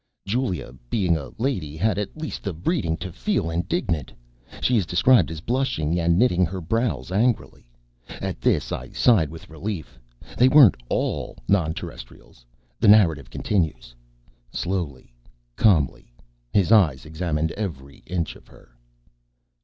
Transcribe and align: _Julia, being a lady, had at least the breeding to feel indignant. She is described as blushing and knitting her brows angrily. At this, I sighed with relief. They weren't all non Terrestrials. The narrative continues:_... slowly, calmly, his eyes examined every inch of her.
_Julia, 0.31 0.73
being 0.89 1.15
a 1.15 1.29
lady, 1.37 1.77
had 1.77 1.99
at 1.99 2.17
least 2.17 2.41
the 2.41 2.53
breeding 2.53 2.97
to 2.97 3.11
feel 3.11 3.51
indignant. 3.51 4.11
She 4.59 4.75
is 4.75 4.87
described 4.87 5.29
as 5.29 5.41
blushing 5.41 5.99
and 5.99 6.17
knitting 6.17 6.43
her 6.43 6.59
brows 6.59 7.11
angrily. 7.11 7.69
At 8.09 8.41
this, 8.41 8.71
I 8.71 8.89
sighed 8.93 9.29
with 9.29 9.47
relief. 9.47 9.99
They 10.39 10.49
weren't 10.49 10.75
all 10.89 11.37
non 11.47 11.75
Terrestrials. 11.75 12.43
The 12.79 12.87
narrative 12.87 13.29
continues:_... 13.29 13.93
slowly, 14.57 15.13
calmly, 15.55 16.11
his 16.51 16.71
eyes 16.71 17.05
examined 17.05 17.51
every 17.51 17.97
inch 18.07 18.35
of 18.35 18.47
her. 18.47 18.69